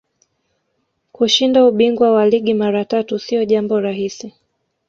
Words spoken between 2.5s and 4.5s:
mara tatu siyo jambo rahisi